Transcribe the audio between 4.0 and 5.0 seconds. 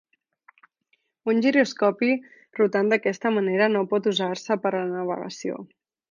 usar-se per a la